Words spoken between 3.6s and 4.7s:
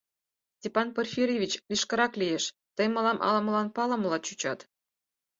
палымыла чучат.